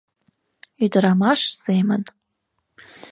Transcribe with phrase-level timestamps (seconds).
[0.83, 2.01] Ӱдырамаш семын.